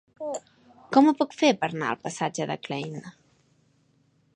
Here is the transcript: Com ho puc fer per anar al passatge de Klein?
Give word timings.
Com 0.95 1.09
ho 1.09 1.13
puc 1.19 1.37
fer 1.43 1.51
per 1.65 1.69
anar 1.75 1.91
al 1.93 2.01
passatge 2.09 2.51
de 2.53 2.57
Klein? 2.67 3.01